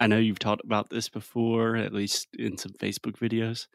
I 0.00 0.06
know 0.06 0.18
you've 0.18 0.38
talked 0.38 0.64
about 0.64 0.88
this 0.88 1.10
before, 1.10 1.76
at 1.76 1.92
least 1.92 2.28
in 2.38 2.56
some 2.56 2.72
Facebook 2.72 3.18
videos. 3.18 3.66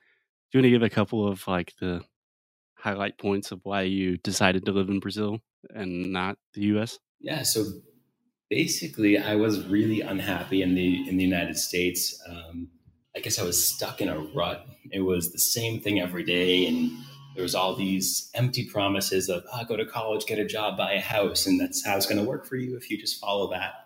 Do 0.51 0.58
you 0.58 0.59
want 0.59 0.66
to 0.66 0.70
give 0.71 0.83
a 0.83 0.90
couple 0.90 1.28
of 1.28 1.48
like 1.48 1.74
the 1.79 2.01
highlight 2.75 3.20
points 3.20 3.51
of 3.51 3.59
why 3.63 3.83
you 3.83 4.17
decided 4.17 4.65
to 4.65 4.71
live 4.71 4.89
in 4.89 4.99
Brazil 4.99 5.39
and 5.73 6.11
not 6.11 6.38
the 6.55 6.61
US? 6.77 6.97
Yeah, 7.19 7.43
so 7.43 7.65
basically 8.49 9.19
I 9.19 9.35
was 9.35 9.67
really 9.67 10.01
unhappy 10.01 10.63
in 10.63 10.73
the 10.73 11.07
in 11.07 11.17
the 11.17 11.23
United 11.23 11.57
States. 11.57 12.19
Um, 12.28 12.69
I 13.15 13.19
guess 13.19 13.39
I 13.39 13.44
was 13.44 13.63
stuck 13.63 14.01
in 14.01 14.10
a 14.10 14.19
rut. 14.19 14.65
It 14.92 15.01
was 15.01 15.31
the 15.31 15.39
same 15.39 15.79
thing 15.79 15.99
every 15.99 16.23
day 16.23 16.66
and 16.66 16.91
there 17.35 17.44
was 17.44 17.53
all 17.53 17.76
these 17.76 18.31
empty 18.34 18.66
promises 18.66 19.30
of 19.30 19.44
oh, 19.53 19.63
go 19.66 19.76
to 19.76 19.85
college, 19.85 20.26
get 20.26 20.39
a 20.39 20.45
job, 20.45 20.77
buy 20.77 20.94
a 20.94 21.02
house, 21.02 21.45
and 21.45 21.59
that's 21.59 21.85
how 21.85 21.98
it's 21.98 22.05
going 22.05 22.17
to 22.17 22.23
work 22.23 22.45
for 22.45 22.55
you 22.55 22.77
if 22.77 22.89
you 22.89 22.98
just 22.98 23.20
follow 23.20 23.52
that. 23.52 23.84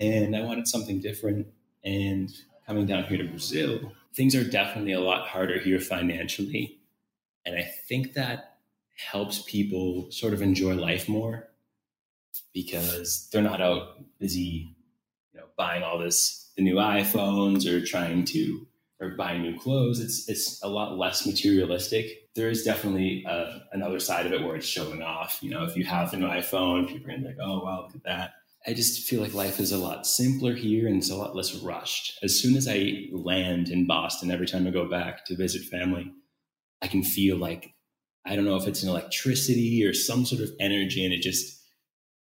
And 0.00 0.34
I 0.34 0.42
wanted 0.42 0.66
something 0.66 1.00
different. 1.00 1.46
And 1.84 2.30
coming 2.66 2.86
down 2.86 3.04
here 3.04 3.18
to 3.18 3.24
Brazil, 3.28 3.92
things 4.14 4.34
are 4.34 4.44
definitely 4.44 4.92
a 4.92 5.00
lot 5.00 5.28
harder 5.28 5.58
here 5.58 5.80
financially. 5.80 6.78
And 7.44 7.56
I 7.56 7.70
think 7.88 8.14
that 8.14 8.58
helps 9.10 9.42
people 9.42 10.10
sort 10.10 10.32
of 10.34 10.42
enjoy 10.42 10.74
life 10.74 11.08
more 11.08 11.48
because 12.52 13.28
they're 13.32 13.42
not 13.42 13.60
out 13.60 13.98
busy, 14.18 14.74
you 15.32 15.40
know, 15.40 15.46
buying 15.56 15.82
all 15.82 15.98
this 15.98 16.52
the 16.56 16.62
new 16.62 16.76
iPhones 16.76 17.66
or 17.66 17.84
trying 17.84 18.24
to 18.26 18.66
or 19.00 19.10
buying 19.10 19.42
new 19.42 19.58
clothes. 19.58 20.00
It's 20.00 20.28
it's 20.28 20.62
a 20.62 20.68
lot 20.68 20.98
less 20.98 21.26
materialistic. 21.26 22.28
There 22.34 22.50
is 22.50 22.62
definitely 22.62 23.24
uh, 23.26 23.60
another 23.72 23.98
side 23.98 24.26
of 24.26 24.32
it 24.32 24.42
where 24.44 24.56
it's 24.56 24.66
showing 24.66 25.02
off. 25.02 25.38
You 25.42 25.50
know, 25.50 25.64
if 25.64 25.76
you 25.76 25.84
have 25.84 26.12
an 26.12 26.20
iPhone, 26.22 26.86
people 26.86 27.06
are 27.06 27.16
gonna 27.16 27.22
be 27.22 27.28
like, 27.28 27.38
"Oh 27.40 27.64
wow, 27.64 27.82
look 27.82 27.94
at 27.96 28.04
that." 28.04 28.32
I 28.66 28.74
just 28.74 29.08
feel 29.08 29.22
like 29.22 29.32
life 29.32 29.58
is 29.58 29.72
a 29.72 29.78
lot 29.78 30.06
simpler 30.06 30.54
here 30.54 30.86
and 30.86 30.96
it's 30.96 31.10
a 31.10 31.16
lot 31.16 31.34
less 31.34 31.54
rushed. 31.56 32.18
As 32.22 32.38
soon 32.38 32.56
as 32.56 32.68
I 32.68 33.06
land 33.12 33.68
in 33.70 33.86
Boston, 33.86 34.30
every 34.30 34.46
time 34.46 34.66
I 34.66 34.70
go 34.70 34.88
back 34.88 35.24
to 35.26 35.36
visit 35.36 35.62
family, 35.62 36.12
I 36.82 36.86
can 36.86 37.02
feel 37.02 37.36
like 37.36 37.74
I 38.26 38.36
don't 38.36 38.44
know 38.44 38.56
if 38.56 38.66
it's 38.66 38.82
an 38.82 38.90
electricity 38.90 39.82
or 39.84 39.94
some 39.94 40.26
sort 40.26 40.42
of 40.42 40.50
energy, 40.60 41.04
and 41.04 41.14
it 41.14 41.22
just 41.22 41.58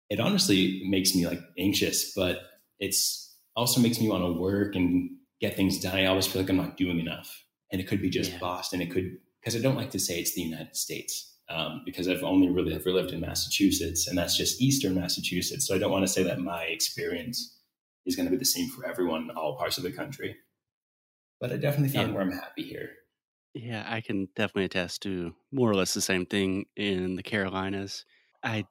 it 0.09 0.19
honestly 0.19 0.81
makes 0.85 1.13
me 1.13 1.27
like 1.27 1.39
anxious, 1.57 2.13
but 2.15 2.39
it's 2.79 3.35
also 3.55 3.79
makes 3.79 3.99
me 3.99 4.09
want 4.09 4.23
to 4.23 4.39
work 4.39 4.75
and 4.75 5.11
get 5.39 5.55
things 5.55 5.79
done. 5.79 5.95
I 5.95 6.05
always 6.05 6.25
feel 6.25 6.41
like 6.41 6.49
I'm 6.49 6.57
not 6.57 6.77
doing 6.77 6.99
enough. 6.99 7.43
And 7.71 7.81
it 7.81 7.87
could 7.87 8.01
be 8.01 8.09
just 8.09 8.31
yeah. 8.31 8.37
Boston. 8.39 8.81
It 8.81 8.91
could, 8.91 9.17
because 9.39 9.55
I 9.55 9.59
don't 9.59 9.75
like 9.75 9.91
to 9.91 9.99
say 9.99 10.19
it's 10.19 10.35
the 10.35 10.41
United 10.41 10.75
States 10.75 11.32
um, 11.49 11.81
because 11.85 12.07
I've 12.07 12.23
only 12.23 12.49
really 12.49 12.73
ever 12.73 12.91
lived 12.91 13.11
in 13.11 13.21
Massachusetts 13.21 14.07
and 14.07 14.17
that's 14.17 14.37
just 14.37 14.61
Eastern 14.61 14.95
Massachusetts. 14.95 15.67
So 15.67 15.75
I 15.75 15.77
don't 15.77 15.91
want 15.91 16.05
to 16.05 16.11
say 16.11 16.23
that 16.23 16.39
my 16.39 16.63
experience 16.63 17.57
is 18.05 18.15
going 18.15 18.25
to 18.25 18.31
be 18.31 18.37
the 18.37 18.45
same 18.45 18.69
for 18.69 18.85
everyone 18.85 19.23
in 19.29 19.31
all 19.31 19.57
parts 19.57 19.77
of 19.77 19.83
the 19.83 19.91
country. 19.91 20.35
But 21.39 21.51
I 21.51 21.57
definitely 21.57 21.89
found 21.89 22.09
yeah. 22.09 22.13
where 22.13 22.23
I'm 22.23 22.31
happy 22.31 22.63
here. 22.63 22.89
Yeah, 23.53 23.85
I 23.87 24.01
can 24.01 24.27
definitely 24.35 24.65
attest 24.65 25.03
to 25.03 25.33
more 25.51 25.69
or 25.69 25.75
less 25.75 25.93
the 25.93 26.01
same 26.01 26.25
thing 26.25 26.65
in 26.75 27.15
the 27.15 27.23
Carolinas. 27.23 28.05
I 28.43 28.65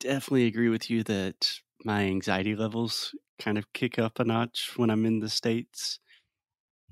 definitely 0.00 0.46
agree 0.46 0.70
with 0.70 0.90
you 0.90 1.02
that 1.04 1.52
my 1.84 2.02
anxiety 2.02 2.56
levels 2.56 3.14
kind 3.38 3.58
of 3.58 3.72
kick 3.72 3.98
up 3.98 4.18
a 4.18 4.24
notch 4.24 4.72
when 4.76 4.90
I'm 4.90 5.06
in 5.06 5.20
the 5.20 5.28
States. 5.28 6.00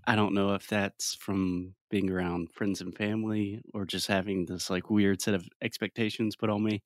I 0.07 0.17
don't 0.17 0.35
know 0.35 0.55
if 0.55 0.67
that's 0.67 1.15
from 1.15 1.75
being 1.91 2.11
around 2.11 2.53
friends 2.53 2.81
and 2.81 2.97
family 2.97 3.63
or 3.75 3.85
just 3.85 4.07
having 4.09 4.47
this 4.47 4.71
like 4.71 4.91
weird 4.91 5.23
set 5.23 5.35
of 5.35 5.49
expectations 5.63 6.37
put 6.37 6.51
on 6.51 6.63
me. 6.65 6.83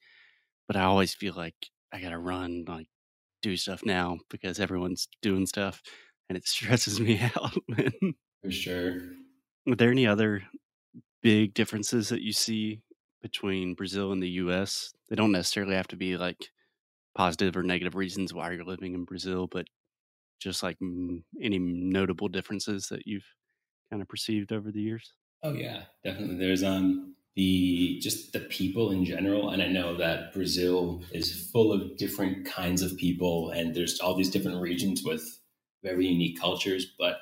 But 0.69 0.77
I 0.77 0.85
always 0.85 1.15
feel 1.15 1.35
like 1.35 1.71
I 1.93 2.01
gotta 2.01 2.19
run, 2.19 2.65
like 2.67 2.89
do 3.43 3.57
stuff 3.57 3.85
now 3.85 4.19
because 4.31 4.61
everyone's 4.61 5.09
doing 5.23 5.47
stuff 5.47 5.83
and 6.29 6.39
it 6.39 6.47
stresses 6.49 7.01
me 7.01 7.21
out. 7.21 7.55
For 8.43 8.51
sure. 8.51 9.01
Are 9.69 9.75
there 9.77 9.91
any 9.91 10.07
other 10.07 10.45
big 11.23 11.55
differences 11.55 12.09
that 12.11 12.23
you 12.23 12.33
see 12.33 12.83
between 13.23 13.75
Brazil 13.75 14.13
and 14.13 14.23
the 14.23 14.31
US? 14.31 14.95
They 15.09 15.17
don't 15.17 15.33
necessarily 15.33 15.75
have 15.75 15.89
to 15.89 15.97
be 15.97 16.17
like 16.17 16.51
positive 17.15 17.57
or 17.57 17.63
negative 17.63 17.95
reasons 17.95 18.35
why 18.35 18.53
you're 18.53 18.65
living 18.65 18.95
in 18.95 19.05
Brazil, 19.05 19.47
but 19.47 19.69
just 20.39 20.63
like 20.63 20.77
any 21.41 21.59
notable 21.59 22.29
differences 22.29 22.89
that 22.89 23.07
you've 23.07 23.27
kind 23.91 24.03
of 24.03 24.09
perceived 24.09 24.53
over 24.53 24.71
the 24.71 24.81
years? 24.81 25.13
Oh 25.43 25.53
yeah, 25.53 25.83
definitely. 26.05 26.37
There's 26.37 26.63
um 26.63 27.15
the 27.37 27.99
just 28.01 28.33
the 28.33 28.41
people 28.41 28.91
in 28.91 29.05
general, 29.05 29.51
and 29.51 29.63
I 29.63 29.69
know 29.69 29.97
that 29.97 30.33
Brazil 30.33 31.03
is 31.13 31.51
full 31.53 31.73
of 31.73 31.97
different 31.97 32.47
kinds 32.47 32.83
of 32.83 32.97
people, 32.97 33.51
and 33.51 33.75
there's 33.75 34.01
all 34.01 34.15
these 34.15 34.31
different 34.31 34.61
regions 34.61 35.03
with 35.05 35.41
very 35.85 36.07
unique 36.07 36.41
cultures. 36.41 36.87
But 36.99 37.19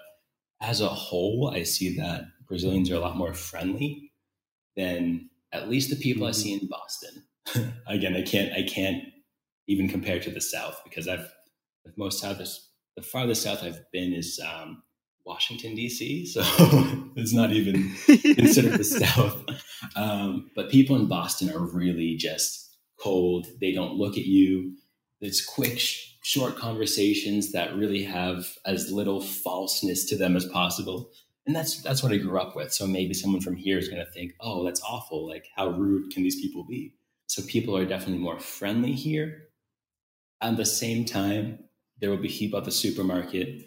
as 0.63 0.81
a 0.81 0.89
whole, 0.89 1.53
I 1.55 1.65
see 1.65 1.97
that 1.97 2.25
Brazilians 2.47 2.91
are 2.91 2.97
a 2.97 3.01
lot 3.01 3.17
more 3.17 3.35
friendly 3.35 4.13
than 4.77 5.29
at 5.53 5.69
least 5.69 5.91
the 5.91 5.97
people 5.97 6.23
mm-hmm. 6.23 6.29
I 6.29 6.33
see 6.33 6.53
in 6.55 6.69
Boston. 6.69 7.73
Again, 7.87 8.17
I 8.17 8.23
can't 8.23 8.53
I 8.53 8.63
can't 8.63 9.03
even 9.67 9.89
compare 9.89 10.21
to 10.21 10.31
the 10.31 10.41
South 10.41 10.81
because 10.85 11.09
I've 11.09 11.29
with 11.85 11.99
most 11.99 12.21
South 12.21 12.41
the 12.97 13.03
farthest 13.03 13.43
south 13.43 13.62
I've 13.62 13.91
been 13.93 14.12
is 14.12 14.41
um, 14.44 14.82
Washington 15.27 15.75
D.C., 15.75 16.27
so 16.27 16.43
it's 17.16 17.32
not 17.32 17.53
even 17.53 17.93
considered 18.06 18.78
the 18.78 18.84
South. 18.84 19.43
Um, 19.97 20.50
but 20.55 20.71
people 20.71 20.97
in 20.97 21.09
Boston 21.09 21.50
are 21.50 21.65
really 21.65 22.16
just 22.16 22.77
cold. 23.00 23.47
They 23.60 23.72
don't 23.72 23.94
look 23.94 24.16
at 24.16 24.27
you. 24.27 24.77
It's 25.21 25.44
quick, 25.44 25.78
sh- 25.78 26.15
short 26.22 26.56
conversations 26.56 27.53
that 27.53 27.75
really 27.75 28.03
have 28.04 28.47
as 28.66 28.93
little 28.93 29.21
falseness 29.21 30.04
to 30.06 30.16
them 30.16 30.37
as 30.37 30.44
possible. 30.47 31.10
And 31.47 31.54
that's 31.54 31.83
that's 31.83 32.03
what 32.03 32.12
I 32.12 32.16
grew 32.16 32.38
up 32.38 32.56
with. 32.56 32.72
So 32.72 32.87
maybe 32.87 33.12
someone 33.12 33.43
from 33.43 33.56
here 33.56 33.78
is 33.78 33.88
going 33.88 34.04
to 34.04 34.10
think, 34.12 34.33
"Oh, 34.41 34.65
that's 34.65 34.83
awful! 34.83 35.28
Like, 35.28 35.47
how 35.54 35.69
rude 35.69 36.10
can 36.10 36.22
these 36.22 36.41
people 36.41 36.65
be?" 36.65 36.94
So 37.27 37.43
people 37.43 37.77
are 37.77 37.84
definitely 37.84 38.22
more 38.22 38.41
friendly 38.41 38.93
here. 38.93 39.49
At 40.41 40.56
the 40.56 40.65
same 40.65 41.04
time, 41.04 41.59
there 42.04 42.10
will 42.10 42.19
be 42.19 42.28
people 42.28 42.59
at 42.59 42.66
the 42.66 42.70
supermarket, 42.70 43.62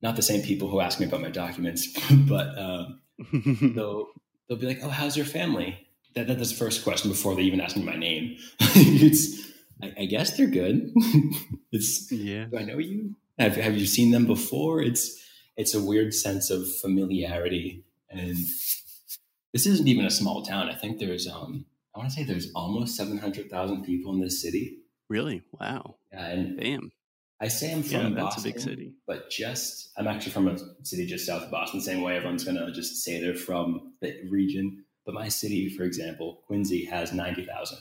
not 0.00 0.16
the 0.16 0.22
same 0.22 0.40
people 0.40 0.70
who 0.70 0.80
ask 0.80 0.98
me 0.98 1.04
about 1.04 1.20
my 1.20 1.28
documents, 1.28 1.88
but 2.10 2.58
um, 2.58 3.02
they'll 3.74 4.06
they'll 4.48 4.56
be 4.56 4.66
like, 4.66 4.78
"Oh, 4.82 4.88
how's 4.88 5.14
your 5.14 5.26
family?" 5.26 5.86
That, 6.14 6.26
that's 6.26 6.52
the 6.52 6.56
first 6.56 6.82
question 6.84 7.10
before 7.10 7.34
they 7.34 7.42
even 7.42 7.60
ask 7.60 7.76
me 7.76 7.82
my 7.82 7.96
name. 7.96 8.38
it's, 8.60 9.46
I, 9.82 9.92
I, 9.98 10.04
guess 10.06 10.38
they're 10.38 10.46
good. 10.46 10.90
it's, 11.70 12.10
yeah. 12.10 12.46
Do 12.46 12.56
I 12.56 12.62
know 12.62 12.78
you? 12.78 13.14
Have 13.38 13.56
Have 13.56 13.76
you 13.76 13.84
seen 13.84 14.10
them 14.10 14.24
before? 14.24 14.80
It's 14.80 15.22
it's 15.58 15.74
a 15.74 15.82
weird 15.82 16.14
sense 16.14 16.48
of 16.48 16.66
familiarity, 16.80 17.84
and 18.08 18.38
this 19.52 19.66
isn't 19.66 19.86
even 19.86 20.06
a 20.06 20.10
small 20.10 20.42
town. 20.46 20.70
I 20.70 20.74
think 20.74 20.98
there's 20.98 21.28
um 21.28 21.66
I 21.94 21.98
want 21.98 22.08
to 22.08 22.16
say 22.16 22.24
there's 22.24 22.50
almost 22.54 22.96
seven 22.96 23.18
hundred 23.18 23.50
thousand 23.50 23.84
people 23.84 24.14
in 24.14 24.22
this 24.22 24.40
city. 24.40 24.78
Really? 25.10 25.42
Wow. 25.52 25.96
Yeah, 26.10 26.26
and 26.26 26.58
damn. 26.58 26.90
I 27.40 27.48
say 27.48 27.72
I'm 27.72 27.82
from 27.82 28.14
yeah, 28.14 28.22
Boston, 28.22 28.50
a 28.50 28.52
big 28.52 28.60
city. 28.60 28.92
but 29.06 29.30
just 29.30 29.90
I'm 29.98 30.06
actually 30.06 30.32
from 30.32 30.48
a 30.48 30.58
city 30.84 31.06
just 31.06 31.26
south 31.26 31.42
of 31.42 31.50
Boston. 31.50 31.80
Same 31.80 32.00
way 32.02 32.16
everyone's 32.16 32.44
gonna 32.44 32.72
just 32.72 33.04
say 33.04 33.20
they're 33.20 33.34
from 33.34 33.92
the 34.00 34.14
region, 34.30 34.84
but 35.04 35.14
my 35.14 35.28
city, 35.28 35.68
for 35.68 35.82
example, 35.82 36.42
Quincy, 36.46 36.86
has 36.86 37.12
ninety 37.12 37.44
thousand. 37.44 37.78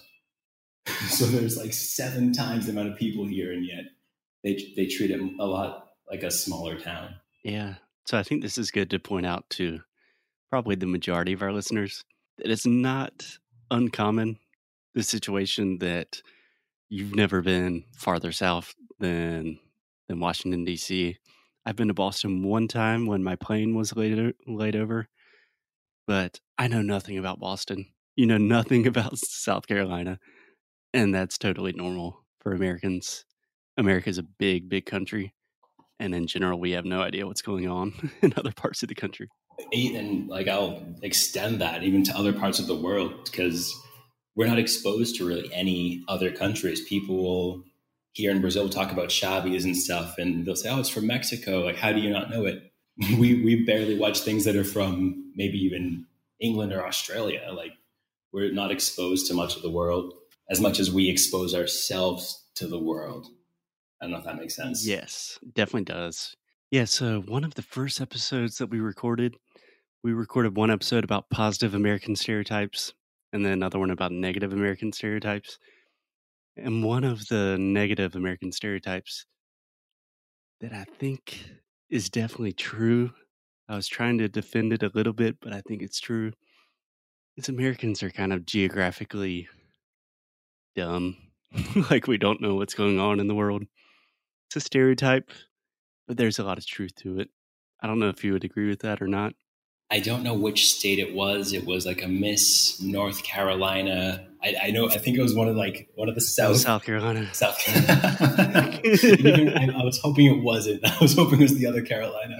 so 1.08 1.26
there's 1.26 1.58
like 1.58 1.74
seven 1.74 2.34
times 2.34 2.66
the 2.66 2.74
amount 2.74 2.90
of 2.90 2.98
people 2.98 3.26
here, 3.26 3.54
and 3.54 3.66
yet 3.66 3.86
they 4.44 4.74
they 4.76 4.88
treat 4.88 5.12
it 5.12 5.22
a 5.40 5.46
lot 5.46 5.88
like 6.10 6.24
a 6.24 6.32
smaller 6.32 6.78
town. 6.78 7.16
Yeah. 7.44 7.76
So 8.06 8.18
I 8.18 8.24
think 8.24 8.42
this 8.42 8.58
is 8.58 8.72
good 8.72 8.90
to 8.92 9.00
point 9.00 9.26
out 9.26 9.50
to 9.52 9.80
probably 10.50 10.76
the 10.76 10.86
majority 10.86 11.34
of 11.34 11.42
our 11.42 11.52
listeners 11.52 12.04
that 12.38 12.52
it's 12.52 12.66
not 12.66 13.38
uncommon 13.72 14.38
the 14.94 15.04
situation 15.04 15.80
that 15.80 16.22
you've 16.90 17.16
never 17.16 17.42
been 17.42 17.84
farther 17.98 18.32
south 18.32 18.76
than 19.00 19.59
than 20.07 20.19
Washington 20.19 20.66
D.C. 20.66 21.17
I've 21.66 21.75
been 21.75 21.88
to 21.88 21.94
Boston 21.94 22.44
one 22.44 22.67
time 22.67 23.07
when 23.07 23.24
my 23.24 23.36
plane 23.36 23.75
was 23.75 23.95
laid 23.95 24.33
laid 24.47 24.75
over, 24.75 25.07
but 26.07 26.39
I 26.57 26.68
know 26.68 26.81
nothing 26.81 27.18
about 27.18 27.39
Boston. 27.39 27.88
You 28.15 28.25
know 28.25 28.38
nothing 28.38 28.88
about 28.88 29.18
South 29.18 29.68
Carolina, 29.68 30.19
and 30.94 31.13
that's 31.13 31.38
totally 31.38 31.74
normal 31.74 32.24
for 32.39 32.53
Americans. 32.53 33.25
America's 33.77 34.18
a 34.18 34.24
big, 34.24 34.69
big 34.69 34.86
country, 34.86 35.33
and 36.00 36.15
in 36.15 36.27
general, 36.27 36.59
we 36.59 36.71
have 36.71 36.86
no 36.86 37.01
idea 37.01 37.25
what's 37.25 37.41
going 37.41 37.68
on 37.68 38.12
in 38.21 38.33
other 38.38 38.51
parts 38.51 38.83
of 38.83 38.89
the 38.89 38.95
country. 38.95 39.30
And 39.74 40.27
like 40.27 40.48
I'll 40.48 40.83
extend 41.01 41.62
that 41.62 41.83
even 41.83 42.03
to 42.03 42.18
other 42.18 42.33
parts 42.33 42.59
of 42.59 42.68
the 42.68 42.75
world 42.75 43.25
because 43.25 43.74
we're 44.36 44.48
not 44.48 44.59
exposed 44.59 45.15
to 45.15 45.25
really 45.25 45.50
any 45.53 46.03
other 46.07 46.31
countries. 46.31 46.81
People 46.81 47.15
will 47.15 47.63
here 48.15 48.31
in 48.31 48.39
Brazil 48.39 48.69
talk 48.69 48.94
about 48.94 49.09
chaves 49.09 49.65
and 49.65 49.75
stuff, 49.75 50.17
and 50.17 50.45
they'll 50.45 50.56
say, 50.56 50.69
"Oh, 50.69 50.79
it's 50.79 50.89
from 50.89 51.06
Mexico." 51.06 51.59
Like, 51.59 51.75
how 51.75 51.91
do 51.91 52.00
you 52.00 52.09
not 52.09 52.29
know 52.29 52.45
it? 52.45 52.71
we 53.19 53.44
we 53.44 53.65
barely 53.65 53.97
watch 53.97 54.21
things 54.21 54.45
that 54.45 54.56
are 54.56 54.63
from 54.63 55.33
maybe 55.35 55.57
even 55.57 56.06
England 56.39 56.71
or 56.71 56.85
Australia. 56.85 57.51
Like, 57.53 57.73
we're 58.31 58.51
not 58.53 58.71
exposed 58.71 59.27
to 59.27 59.33
much 59.33 59.57
of 59.57 59.62
the 59.62 59.69
world 59.69 60.13
as 60.50 60.62
much 60.62 60.79
as 60.79 60.91
we 60.91 61.09
expose 61.09 61.53
ourselves 61.53 62.45
to 62.56 62.67
the 62.67 62.79
world. 62.79 63.27
I 64.01 64.06
don't 64.06 64.12
know 64.12 64.19
if 64.19 64.25
that 64.25 64.38
makes 64.38 64.56
sense. 64.56 64.88
Yes, 64.88 65.38
definitely 65.53 65.85
does. 65.85 66.35
Yeah, 66.71 66.85
so 66.85 67.21
one 67.21 67.44
of 67.44 67.56
the 67.56 67.62
first 67.62 68.00
episodes 68.00 68.57
that 68.59 68.67
we 68.67 68.79
recorded, 68.79 69.35
we 70.03 70.13
recorded 70.13 70.56
one 70.56 70.71
episode 70.71 71.03
about 71.03 71.29
positive 71.29 71.73
American 71.73 72.15
stereotypes 72.15 72.94
and 73.33 73.44
then 73.44 73.51
another 73.51 73.79
one 73.79 73.91
about 73.91 74.12
negative 74.12 74.53
American 74.53 74.94
stereotypes. 74.94 75.59
And 76.57 76.84
one 76.84 77.04
of 77.04 77.28
the 77.28 77.57
negative 77.60 78.16
American 78.16 78.52
stereotypes 78.52 79.25
that 80.62 80.74
I 80.74 80.86
think 81.00 81.50
is 81.90 82.10
definitely 82.10 82.54
true, 82.54 83.12
I 83.68 83.75
was 83.75 83.88
trying 83.88 84.18
to 84.19 84.30
defend 84.30 84.72
it 84.72 84.84
a 84.84 84.92
little 84.94 85.13
bit, 85.13 85.38
but 85.42 85.54
I 85.54 85.62
think 85.62 85.81
it's 85.81 86.00
true, 86.00 86.31
is 87.36 87.50
Americans 87.50 88.02
are 88.04 88.10
kind 88.10 88.31
of 88.31 88.46
geographically 88.46 89.50
dumb. 90.75 91.18
like 91.90 92.07
we 92.07 92.18
don't 92.18 92.42
know 92.42 92.56
what's 92.56 92.74
going 92.74 93.00
on 93.00 93.19
in 93.19 93.28
the 93.28 93.36
world. 93.36 93.63
It's 94.48 94.56
a 94.56 94.62
stereotype, 94.62 95.31
but 96.08 96.18
there's 96.18 96.40
a 96.40 96.44
lot 96.44 96.58
of 96.58 96.66
truth 96.66 96.96
to 96.98 97.19
it. 97.19 97.30
I 97.81 97.88
don't 97.88 98.00
know 98.00 98.10
if 98.10 98.24
you 98.24 98.34
would 98.34 98.44
agree 98.44 98.69
with 98.69 98.80
that 98.80 99.01
or 99.01 99.08
not. 99.08 99.34
I 99.92 100.00
don't 100.00 100.24
know 100.24 100.34
which 100.34 100.72
state 100.72 101.00
it 101.00 101.13
was. 101.13 101.54
It 101.54 101.66
was 101.66 101.86
like 101.86 102.04
a 102.04 102.08
Miss 102.08 102.81
North 102.81 103.24
Carolina. 103.24 104.28
I, 104.45 104.56
I 104.68 104.71
know. 104.71 104.88
I 104.89 105.00
think 105.00 105.18
it 105.18 105.21
was 105.24 105.33
one 105.33 105.47
of 105.47 105.56
like 105.56 105.89
one 105.95 106.07
of 106.07 106.13
the 106.15 106.21
South 106.21 106.57
South 106.57 106.83
Carolina. 106.83 107.27
South 107.33 107.57
Carolina. 107.65 108.80
Even- 108.83 109.57
I, 109.57 109.81
I 109.81 109.83
was 109.83 110.00
hoping 110.00 110.27
it 110.27 110.44
wasn't. 110.44 110.86
I 110.88 110.97
was 111.01 111.15
hoping 111.15 111.39
it 111.39 111.44
was 111.44 111.57
the 111.57 111.65
other 111.65 111.81
Carolina. 111.81 112.38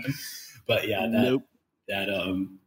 But 0.68 0.88
yeah, 0.88 1.02
that 1.02 1.12
nope. 1.12 1.44
that 1.88 2.10
um 2.10 2.60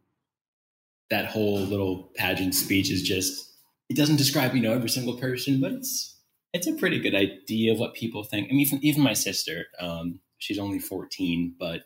that 1.09 1.25
whole 1.25 1.59
little 1.59 2.11
pageant 2.15 2.53
speech 2.53 2.91
is 2.91 3.01
just 3.01 3.49
it 3.89 3.95
doesn't 3.95 4.17
describe 4.17 4.53
you 4.55 4.61
know 4.61 4.73
every 4.73 4.89
single 4.89 5.17
person, 5.17 5.61
but 5.61 5.71
it's 5.71 6.17
it's 6.51 6.67
a 6.67 6.73
pretty 6.73 6.99
good 6.99 7.15
idea 7.15 7.71
of 7.71 7.79
what 7.79 7.93
people 7.93 8.23
think. 8.23 8.47
I 8.47 8.51
mean, 8.51 8.59
even 8.61 8.79
even 8.83 9.03
my 9.03 9.13
sister, 9.13 9.67
um, 9.79 10.19
she's 10.37 10.59
only 10.59 10.79
fourteen, 10.79 11.55
but 11.57 11.81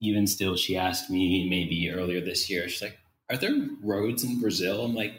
even 0.00 0.26
still, 0.26 0.56
she 0.56 0.76
asked 0.78 1.10
me 1.10 1.48
maybe 1.50 1.90
earlier 1.90 2.20
this 2.20 2.48
year. 2.48 2.68
She's 2.68 2.82
like, 2.82 2.98
"Are 3.28 3.36
there 3.36 3.54
roads 3.82 4.24
in 4.24 4.40
Brazil?" 4.40 4.84
I'm 4.84 4.94
like, 4.94 5.12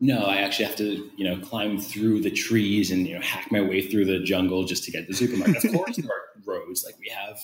"No, 0.00 0.24
I 0.24 0.36
actually 0.36 0.66
have 0.66 0.76
to 0.76 1.10
you 1.16 1.24
know 1.24 1.38
climb 1.38 1.78
through 1.78 2.22
the 2.22 2.30
trees 2.30 2.90
and 2.90 3.06
you 3.06 3.14
know 3.14 3.20
hack 3.20 3.50
my 3.50 3.60
way 3.60 3.80
through 3.80 4.06
the 4.06 4.20
jungle 4.20 4.64
just 4.64 4.84
to 4.84 4.90
get 4.90 5.06
to 5.06 5.12
the 5.12 5.14
supermarket." 5.14 5.64
of 5.64 5.72
course, 5.72 5.96
there 5.96 6.10
are 6.10 6.42
roads. 6.44 6.84
Like 6.84 6.98
we 6.98 7.08
have 7.08 7.38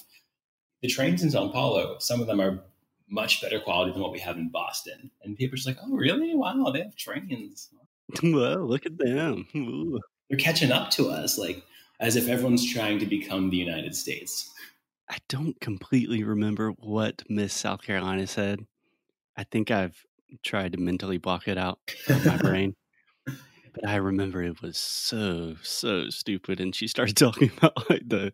the 0.83 0.89
trains 0.89 1.23
in 1.23 1.31
Sao 1.31 1.49
Paulo. 1.49 1.97
Some 1.99 2.21
of 2.21 2.27
them 2.27 2.41
are 2.41 2.65
much 3.13 3.43
better 3.43 3.61
quality 3.61 3.93
than 3.93 4.01
what 4.01 4.11
we 4.11 4.19
have 4.19 4.37
in 4.37 4.49
Boston. 4.49 5.11
And 5.23 5.37
people 5.37 5.55
are 5.55 5.57
just 5.57 5.69
like, 5.69 5.77
oh, 5.85 5.95
really? 5.95 6.35
Wow, 6.35 6.71
they 6.73 6.83
have 6.83 6.97
trains. 6.97 7.69
Well, 8.23 8.67
look 8.67 8.85
at 8.85 8.99
them. 8.99 9.47
Ooh. 9.57 9.99
They're 10.29 10.39
catching 10.39 10.71
up 10.71 10.91
to 10.91 11.09
us, 11.09 11.39
like 11.39 11.63
as 11.99 12.15
if 12.15 12.29
everyone's 12.29 12.71
trying 12.71 12.99
to 12.99 13.07
become 13.07 13.49
the 13.49 13.57
United 13.57 13.95
States. 13.97 14.51
I 15.09 15.17
don't 15.31 15.59
completely 15.63 16.23
remember 16.23 16.73
what 16.73 17.23
Miss 17.31 17.55
South 17.55 17.81
Carolina 17.81 18.27
said. 18.27 18.67
I 19.35 19.45
think 19.45 19.71
I've 19.71 20.05
tried 20.43 20.73
to 20.73 20.79
mentally 20.79 21.19
block 21.19 21.49
it 21.49 21.59
out 21.59 21.79
from 22.07 22.25
my 22.25 22.37
brain. 22.43 22.75
But 23.75 23.89
I 23.89 23.97
remember 23.97 24.43
it 24.43 24.61
was 24.61 24.77
so, 24.77 25.55
so 25.63 26.11
stupid. 26.11 26.61
And 26.61 26.75
she 26.75 26.87
started 26.87 27.17
talking 27.17 27.51
about 27.57 27.89
like 27.89 28.03
the 28.07 28.33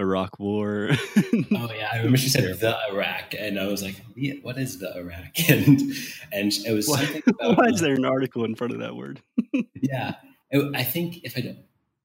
Iraq 0.00 0.38
War. 0.40 0.88
Oh 0.90 1.70
yeah, 1.72 1.90
I 1.92 1.98
remember 1.98 2.16
she 2.18 2.28
said 2.28 2.58
the 2.58 2.76
Iraq, 2.90 3.34
and 3.38 3.58
I 3.60 3.66
was 3.68 3.84
like, 3.84 3.94
yeah, 4.16 4.34
"What 4.42 4.58
is 4.58 4.78
the 4.80 4.92
Iraq?" 4.96 5.38
And 5.48 5.80
and 6.32 6.52
it 6.66 6.72
was 6.72 6.88
Why- 6.88 7.04
something 7.04 7.22
about 7.28 7.56
Why 7.58 7.68
is 7.68 7.80
there 7.80 7.94
an 7.94 8.04
article 8.04 8.44
in 8.44 8.56
front 8.56 8.72
of 8.72 8.80
that 8.80 8.96
word? 8.96 9.22
yeah. 9.80 10.14
I 10.74 10.82
think 10.82 11.22
if 11.22 11.38
I 11.38 11.42
don't, 11.42 11.58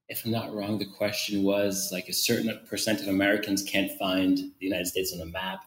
if 0.07 0.23
I'm 0.23 0.29
not 0.31 0.53
wrong, 0.53 0.77
the 0.77 0.85
question 0.85 1.41
was 1.41 1.89
like 1.91 2.07
a 2.07 2.13
certain 2.13 2.55
percent 2.69 3.01
of 3.01 3.07
Americans 3.07 3.63
can't 3.63 3.91
find 3.97 4.37
the 4.37 4.65
United 4.67 4.85
States 4.85 5.11
on 5.11 5.19
a 5.21 5.25
map. 5.25 5.61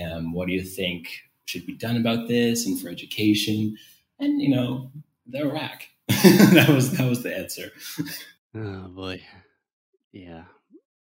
Um, 0.00 0.32
what 0.32 0.46
do 0.46 0.52
you 0.52 0.62
think 0.62 1.08
should 1.46 1.66
be 1.66 1.74
done 1.74 1.96
about 1.96 2.28
this 2.28 2.66
and 2.66 2.80
for 2.80 2.88
education? 2.88 3.76
And 4.18 4.40
you 4.40 4.50
know, 4.50 4.90
the 5.26 5.40
Iraq. 5.42 5.84
that 6.08 6.68
was 6.68 6.92
that 6.92 7.08
was 7.08 7.22
the 7.22 7.36
answer. 7.36 7.70
Oh 8.56 8.86
boy. 8.88 9.20
Yeah. 10.12 10.44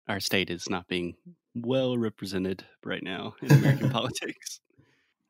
Our 0.06 0.20
state 0.20 0.50
is 0.50 0.68
not 0.68 0.88
being 0.88 1.14
well 1.54 1.96
represented 1.96 2.64
right 2.84 3.02
now 3.02 3.34
in 3.40 3.50
American 3.50 3.88
politics. 3.98 4.60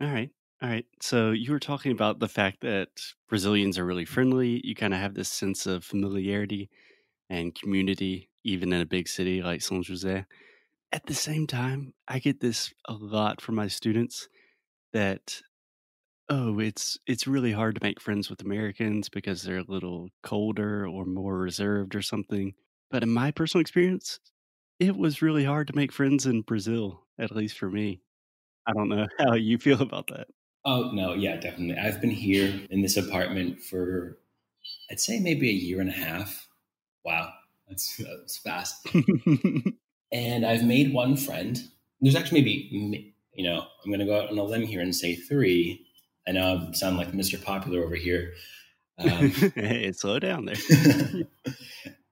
All 0.01 0.09
right. 0.09 0.31
All 0.61 0.69
right. 0.69 0.87
So 1.01 1.31
you 1.31 1.53
were 1.53 1.61
talking 1.61 1.93
about 1.93 2.19
the 2.19 2.29
fact 2.29 2.63
that 2.63 2.89
Brazilians 3.29 3.79
are 3.79 3.87
really 3.87 4.05
friendly. 4.05 4.61
You 4.65 4.75
kind 4.75 4.93
of 4.93 4.99
have 4.99 5.15
this 5.15 5.29
sense 5.29 5.67
of 5.67 5.85
familiarity 5.85 6.69
and 7.29 7.55
community, 7.55 8.29
even 8.43 8.73
in 8.73 8.81
a 8.81 8.87
big 8.87 9.07
city 9.07 9.41
like 9.41 9.63
San 9.63 9.85
Jose. 9.87 10.25
At 10.93 11.07
the 11.07 11.15
same 11.15 11.47
time, 11.47 11.95
I 12.09 12.19
get 12.19 12.41
this 12.41 12.75
a 12.87 12.95
lot 12.95 13.41
from 13.41 13.55
my 13.55 13.69
students 13.69 14.29
that 14.93 15.41
oh, 16.29 16.59
it's 16.61 16.99
it's 17.07 17.27
really 17.27 17.53
hard 17.53 17.75
to 17.77 17.85
make 17.85 18.01
friends 18.01 18.31
with 18.31 18.43
Americans 18.43 19.09
because 19.09 19.43
they're 19.43 19.59
a 19.59 19.65
little 19.69 20.09
colder 20.23 20.87
or 20.87 21.05
more 21.05 21.39
reserved 21.39 21.95
or 21.95 22.03
something. 22.03 22.55
But 22.91 23.03
in 23.03 23.11
my 23.11 23.31
personal 23.31 23.61
experience, 23.61 24.21
it 24.79 24.97
was 24.97 25.23
really 25.23 25.45
hard 25.45 25.69
to 25.69 25.77
make 25.77 25.93
friends 25.93 26.27
in 26.27 26.43
Brazil, 26.43 27.07
at 27.19 27.35
least 27.35 27.59
for 27.59 27.71
me. 27.71 28.01
I 28.67 28.73
don't 28.73 28.89
know 28.89 29.07
how 29.19 29.35
you 29.35 29.59
feel 29.59 29.83
about 29.83 30.09
that. 30.09 30.29
Oh 30.65 30.91
no, 30.93 31.15
yeah, 31.15 31.37
definitely. 31.37 31.79
I've 31.79 32.01
been 32.01 32.11
here 32.11 32.61
in 32.71 32.83
this 32.83 32.97
apartment 32.97 33.61
for 33.61 34.19
I'd 34.91 35.01
say 35.01 35.21
maybe 35.21 35.49
a 35.49 35.53
year 35.53 35.81
and 35.81 35.89
a 35.89 35.93
half. 35.93 36.49
Wow, 37.05 37.33
that's, 37.69 37.97
that's 37.97 38.39
fast. 38.39 38.87
and 40.13 40.45
I've 40.45 40.65
made 40.65 40.93
one 40.93 41.17
friend. 41.17 41.59
There's 42.01 42.17
actually 42.17 42.41
maybe, 42.41 43.10
you 43.35 43.45
know, 43.45 43.67
I'm 43.85 43.91
going 43.91 44.01
to 44.01 44.07
go 44.07 44.21
out 44.21 44.31
on 44.31 44.39
a 44.39 44.45
limb 44.45 44.63
here 44.63 44.81
and 44.81 44.95
say 44.95 45.15
three. 45.15 45.87
I 46.27 46.33
know 46.33 46.69
I 46.69 46.73
sound 46.73 46.97
like 46.97 47.13
Mr. 47.13 47.43
Popular 47.43 47.83
over 47.83 47.95
here. 47.95 48.33
Um, 48.99 49.31
hey, 49.55 49.93
slow 49.93 50.19
down 50.19 50.45
there. 50.45 50.57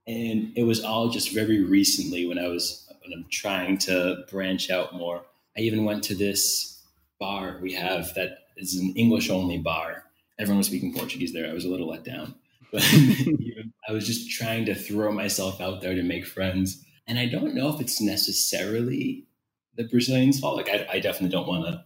and 0.07 0.53
it 0.57 0.65
was 0.65 0.83
all 0.83 1.11
just 1.11 1.33
very 1.33 1.63
recently 1.63 2.27
when 2.27 2.39
I 2.39 2.49
was 2.49 2.91
when 3.03 3.13
I'm 3.13 3.27
trying 3.31 3.79
to 3.79 4.25
branch 4.31 4.71
out 4.71 4.95
more. 4.95 5.23
I 5.57 5.61
even 5.61 5.85
went 5.85 6.05
to 6.05 6.15
this 6.15 6.79
bar 7.19 7.59
we 7.61 7.73
have 7.73 8.15
that 8.15 8.39
is 8.57 8.77
an 8.77 8.93
English 8.97 9.31
only 9.31 9.59
bar. 9.59 10.05
Everyone 10.39 10.59
was 10.59 10.69
speaking 10.69 10.95
Portuguese 10.95 11.33
there. 11.33 11.51
I 11.51 11.53
was 11.53 11.65
a 11.65 11.69
little 11.69 11.89
let 11.89 12.05
down, 12.05 12.35
but 12.73 12.83
I 13.89 13.93
was 13.93 14.07
just 14.07 14.31
trying 14.31 14.65
to 14.67 14.75
throw 14.75 15.13
myself 15.13 15.61
out 15.61 15.81
there 15.81 15.95
to 15.95 16.03
make 16.03 16.27
friends. 16.27 16.85
And 17.07 17.19
I 17.19 17.27
don't 17.27 17.55
know 17.55 17.69
if 17.75 17.81
it's 17.81 18.01
necessarily 18.01 19.25
the 19.79 19.85
Brazilians' 19.85 20.41
fault. 20.41 20.57
Like 20.57 20.69
I, 20.69 20.87
I 20.93 21.01
definitely 21.01 21.31
don't 21.31 21.49
want 21.49 21.65
to 21.65 21.85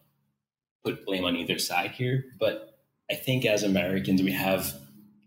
put 0.83 1.07
blame 1.07 1.25
on 1.25 1.37
either 1.37 1.59
side 1.59 1.93
here, 1.93 2.25
but 2.41 2.81
I 3.09 3.15
think 3.15 3.45
as 3.45 3.63
Americans 3.63 4.23
we 4.23 4.33
have 4.33 4.75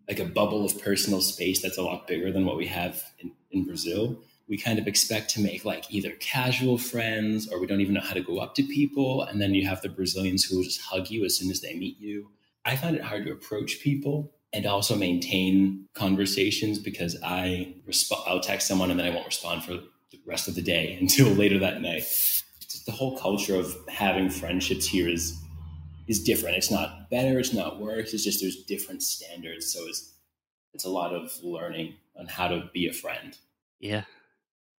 like 0.10 0.20
a 0.20 0.26
bubble 0.26 0.66
of 0.66 0.82
personal 0.82 1.22
space 1.22 1.62
that's 1.62 1.78
a 1.78 1.84
lot 1.84 2.08
bigger 2.08 2.32
than 2.32 2.46
what 2.46 2.58
we 2.58 2.68
have 2.68 3.04
in, 3.20 3.32
in 3.52 3.66
Brazil. 3.66 4.20
We 4.48 4.58
kind 4.58 4.78
of 4.78 4.88
expect 4.88 5.30
to 5.32 5.42
make 5.42 5.64
like 5.64 5.92
either 5.92 6.12
casual 6.20 6.78
friends 6.78 7.48
or 7.48 7.60
we 7.60 7.68
don't 7.68 7.82
even 7.82 7.94
know 7.94 8.02
how 8.02 8.14
to 8.14 8.22
go 8.22 8.40
up 8.40 8.54
to 8.56 8.64
people. 8.64 9.24
And 9.24 9.42
then 9.42 9.54
you 9.56 9.68
have 9.68 9.82
the 9.82 9.90
Brazilians 9.90 10.44
who 10.44 10.58
will 10.58 10.64
just 10.64 10.82
hug 10.82 11.10
you 11.10 11.26
as 11.26 11.38
soon 11.38 11.50
as 11.50 11.62
they 11.62 11.74
meet 11.74 12.00
you. 12.00 12.30
I 12.66 12.76
find 12.76 12.96
it 12.96 13.04
hard 13.04 13.26
to 13.26 13.32
approach 13.32 13.80
people 13.80 14.32
and 14.54 14.66
also 14.66 14.96
maintain 14.96 15.86
conversations 15.94 16.80
because 16.80 17.18
I 17.24 17.76
resp- 17.88 18.24
I'll 18.28 18.40
text 18.40 18.68
someone 18.68 18.92
and 18.92 19.00
then 19.00 19.08
I 19.08 19.12
won't 19.12 19.26
respond 19.26 19.64
for 19.64 19.74
the 19.74 20.20
rest 20.26 20.48
of 20.48 20.56
the 20.56 20.62
day 20.62 20.98
until 21.02 21.28
later 21.28 21.60
that 21.60 21.82
night. 21.82 22.04
The 22.86 22.92
whole 22.92 23.18
culture 23.18 23.56
of 23.56 23.76
having 23.88 24.30
friendships 24.30 24.86
here 24.86 25.08
is 25.10 25.40
is 26.08 26.24
different. 26.24 26.56
It's 26.56 26.70
not 26.70 27.10
better, 27.10 27.40
it's 27.40 27.54
not 27.54 27.80
worse. 27.80 28.14
It's 28.14 28.24
just 28.24 28.42
there's 28.42 28.64
different 28.64 29.02
standards. 29.02 29.74
So 29.74 29.82
it's 29.88 30.14
it's 30.74 30.86
a 30.86 30.90
lot 30.90 31.14
of 31.14 31.32
learning 31.42 31.96
on 32.18 32.28
how 32.28 32.48
to 32.48 32.70
be 32.74 32.88
a 32.88 32.94
friend. 32.94 33.38
Yeah, 33.80 34.04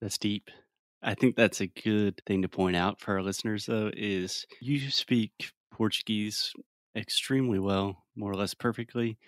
that's 0.00 0.18
deep. 0.18 0.50
I 1.02 1.14
think 1.14 1.36
that's 1.36 1.60
a 1.60 1.66
good 1.66 2.20
thing 2.26 2.42
to 2.42 2.48
point 2.48 2.76
out 2.76 3.00
for 3.00 3.14
our 3.14 3.22
listeners, 3.22 3.66
though, 3.66 3.90
is 3.96 4.46
you 4.60 4.90
speak 4.90 5.52
Portuguese 5.72 6.52
extremely 6.96 7.58
well, 7.58 8.04
more 8.16 8.32
or 8.32 8.34
less 8.34 8.54
perfectly. 8.54 9.18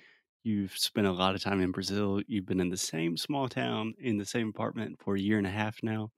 You've 0.42 0.76
spent 0.76 1.06
a 1.06 1.12
lot 1.12 1.34
of 1.34 1.42
time 1.42 1.60
in 1.60 1.70
Brazil. 1.70 2.22
You've 2.26 2.46
been 2.46 2.60
in 2.60 2.70
the 2.70 2.76
same 2.76 3.16
small 3.16 3.48
town, 3.48 3.94
in 3.98 4.16
the 4.16 4.24
same 4.24 4.48
apartment 4.48 4.98
for 5.02 5.14
a 5.14 5.20
year 5.20 5.38
and 5.38 5.46
a 5.46 5.50
half 5.50 5.76
now. 5.82 6.10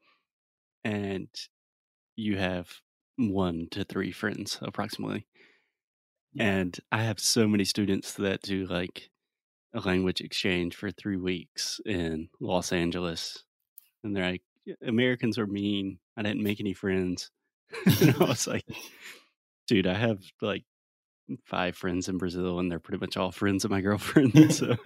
And 0.85 1.29
you 2.21 2.37
have 2.39 2.69
one 3.17 3.69
to 3.73 3.85
three 3.85 4.13
friends 4.13 4.59
approximately. 4.63 5.27
And 6.39 6.79
I 6.93 7.03
have 7.03 7.19
so 7.19 7.49
many 7.49 7.65
students 7.65 8.15
that 8.15 8.43
do 8.43 8.67
like 8.67 9.11
a 9.75 9.81
language 9.81 10.21
exchange 10.21 10.77
for 10.77 10.91
three 10.91 11.17
weeks 11.17 11.81
in 11.85 12.29
Los 12.41 12.73
Angeles. 12.73 13.45
And 14.05 14.15
they're 14.15 14.31
like, 14.33 14.43
Americans 14.87 15.39
are 15.39 15.47
mean. 15.47 15.99
I 16.17 16.23
didn't 16.23 16.43
make 16.43 16.61
any 16.61 16.73
friends. 16.73 17.31
and 18.01 18.15
I 18.21 18.25
was 18.29 18.47
like, 18.47 18.65
dude, 19.67 19.87
I 19.87 19.95
have 19.95 20.19
like 20.41 20.65
five 21.47 21.77
friends 21.77 22.09
in 22.09 22.19
Brazil 22.19 22.59
and 22.59 22.71
they're 22.71 22.79
pretty 22.79 23.01
much 23.01 23.17
all 23.17 23.33
friends 23.33 23.65
of 23.65 23.71
my 23.71 23.81
girlfriend. 23.81 24.33
So 24.53 24.77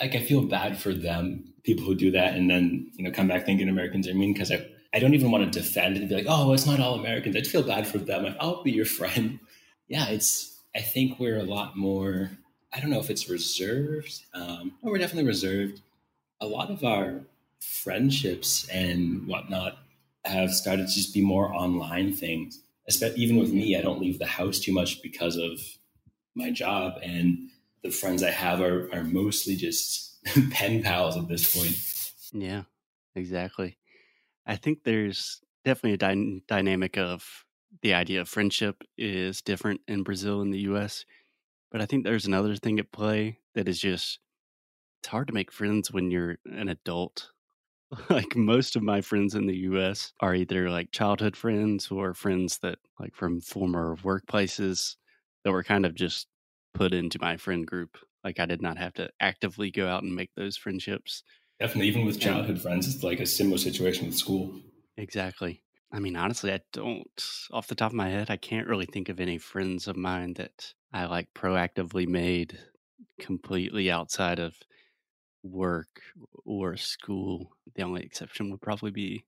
Like 0.00 0.14
I 0.14 0.20
feel 0.20 0.42
bad 0.42 0.78
for 0.78 0.94
them, 0.94 1.54
people 1.64 1.84
who 1.84 1.96
do 1.96 2.12
that 2.12 2.34
and 2.34 2.48
then, 2.48 2.92
you 2.94 3.04
know, 3.04 3.10
come 3.10 3.26
back 3.26 3.44
thinking 3.44 3.68
Americans 3.68 4.06
are 4.06 4.14
mean 4.14 4.32
because 4.32 4.52
I 4.52 4.64
I 4.94 4.98
don't 4.98 5.14
even 5.14 5.30
want 5.30 5.50
to 5.50 5.58
defend 5.58 5.96
it 5.96 6.00
and 6.00 6.08
be 6.08 6.14
like, 6.14 6.26
oh, 6.28 6.52
it's 6.52 6.66
not 6.66 6.80
all 6.80 6.94
Americans. 6.94 7.36
I'd 7.36 7.46
feel 7.46 7.62
bad 7.62 7.86
for 7.86 7.98
them. 7.98 8.34
I'll 8.40 8.62
be 8.62 8.72
your 8.72 8.86
friend. 8.86 9.38
Yeah, 9.90 10.08
it's, 10.10 10.60
I 10.76 10.80
think 10.82 11.18
we're 11.18 11.38
a 11.38 11.44
lot 11.44 11.74
more, 11.74 12.30
I 12.74 12.78
don't 12.78 12.90
know 12.90 13.00
if 13.00 13.08
it's 13.08 13.30
reserved. 13.30 14.20
Um, 14.34 14.74
no, 14.82 14.90
we're 14.90 14.98
definitely 14.98 15.26
reserved. 15.26 15.80
A 16.42 16.46
lot 16.46 16.70
of 16.70 16.84
our 16.84 17.22
friendships 17.58 18.68
and 18.68 19.26
whatnot 19.26 19.78
have 20.26 20.50
started 20.50 20.88
to 20.88 20.92
just 20.92 21.14
be 21.14 21.22
more 21.22 21.54
online 21.54 22.12
things. 22.12 22.60
Even 23.16 23.38
with 23.38 23.50
me, 23.50 23.78
I 23.78 23.80
don't 23.80 23.98
leave 23.98 24.18
the 24.18 24.26
house 24.26 24.58
too 24.58 24.74
much 24.74 25.00
because 25.00 25.38
of 25.38 25.58
my 26.34 26.50
job. 26.50 26.98
And 27.02 27.48
the 27.82 27.90
friends 27.90 28.22
I 28.22 28.30
have 28.30 28.60
are, 28.60 28.90
are 28.92 29.04
mostly 29.04 29.56
just 29.56 30.22
pen 30.50 30.82
pals 30.82 31.16
at 31.16 31.28
this 31.28 31.56
point. 31.56 31.78
Yeah, 32.32 32.64
exactly. 33.14 33.77
I 34.48 34.56
think 34.56 34.84
there's 34.84 35.42
definitely 35.64 35.94
a 35.94 35.98
dy- 35.98 36.42
dynamic 36.48 36.98
of 36.98 37.44
the 37.82 37.94
idea 37.94 38.22
of 38.22 38.28
friendship 38.28 38.82
is 38.96 39.42
different 39.42 39.82
in 39.88 40.02
Brazil 40.02 40.40
and 40.40 40.52
the 40.52 40.60
US. 40.60 41.04
But 41.72 41.82
I 41.82 41.86
think 41.86 42.04
there's 42.04 42.26
another 42.26 42.56
thing 42.56 42.80
at 42.80 42.92
play 42.92 43.40
that 43.54 43.68
is 43.68 43.80
just 43.80 44.20
it's 45.00 45.08
hard 45.08 45.28
to 45.28 45.34
make 45.34 45.52
friends 45.52 45.92
when 45.92 46.10
you're 46.10 46.38
an 46.46 46.68
adult. 46.68 47.30
Like 48.10 48.36
most 48.36 48.76
of 48.76 48.82
my 48.82 49.00
friends 49.02 49.34
in 49.34 49.46
the 49.46 49.56
US 49.58 50.12
are 50.20 50.34
either 50.34 50.70
like 50.70 50.92
childhood 50.92 51.36
friends 51.36 51.90
or 51.90 52.14
friends 52.14 52.58
that 52.60 52.78
like 53.00 53.14
from 53.16 53.40
former 53.40 53.96
workplaces 53.98 54.96
that 55.44 55.52
were 55.52 55.64
kind 55.64 55.86
of 55.86 55.94
just 55.94 56.28
put 56.74 56.94
into 56.94 57.18
my 57.20 57.36
friend 57.38 57.66
group. 57.66 57.98
Like 58.24 58.40
I 58.40 58.46
did 58.46 58.62
not 58.62 58.78
have 58.78 58.94
to 58.94 59.10
actively 59.20 59.70
go 59.70 59.88
out 59.88 60.02
and 60.04 60.14
make 60.16 60.32
those 60.36 60.56
friendships. 60.56 61.22
Definitely, 61.60 61.88
even 61.88 62.04
with 62.04 62.20
childhood 62.20 62.60
friends, 62.60 62.92
it's 62.92 63.02
like 63.02 63.20
a 63.20 63.26
similar 63.26 63.58
situation 63.58 64.06
with 64.06 64.16
school. 64.16 64.60
Exactly. 64.96 65.62
I 65.90 65.98
mean, 66.00 66.16
honestly, 66.16 66.52
I 66.52 66.60
don't, 66.72 67.24
off 67.50 67.66
the 67.66 67.74
top 67.74 67.90
of 67.90 67.96
my 67.96 68.10
head, 68.10 68.30
I 68.30 68.36
can't 68.36 68.68
really 68.68 68.86
think 68.86 69.08
of 69.08 69.20
any 69.20 69.38
friends 69.38 69.88
of 69.88 69.96
mine 69.96 70.34
that 70.34 70.74
I 70.92 71.06
like 71.06 71.28
proactively 71.34 72.06
made 72.06 72.58
completely 73.18 73.90
outside 73.90 74.38
of 74.38 74.54
work 75.42 76.00
or 76.44 76.76
school. 76.76 77.52
The 77.74 77.82
only 77.82 78.02
exception 78.02 78.50
would 78.50 78.60
probably 78.60 78.90
be 78.90 79.24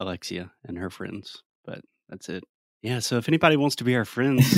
Alexia 0.00 0.52
and 0.64 0.78
her 0.78 0.90
friends, 0.90 1.42
but 1.64 1.82
that's 2.08 2.28
it. 2.28 2.42
Yeah. 2.80 2.98
So 2.98 3.18
if 3.18 3.28
anybody 3.28 3.56
wants 3.56 3.76
to 3.76 3.84
be 3.84 3.94
our 3.94 4.04
friends, 4.04 4.52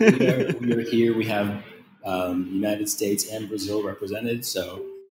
we, 0.00 0.06
are, 0.28 0.52
we, 0.60 0.72
are, 0.72 0.80
here. 0.80 1.16
We 1.16 1.26
have 1.26 1.62
um, 2.04 2.48
United 2.52 2.88
States 2.88 3.30
and 3.30 3.48
Brazil 3.48 3.84
represented. 3.84 4.44
So 4.44 4.84